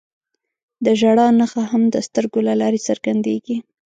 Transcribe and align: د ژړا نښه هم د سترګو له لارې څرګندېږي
د 0.85 0.87
ژړا 0.99 1.27
نښه 1.39 1.63
هم 1.71 1.83
د 1.93 1.97
سترګو 2.07 2.39
له 2.47 2.53
لارې 2.61 2.79
څرګندېږي 2.87 3.57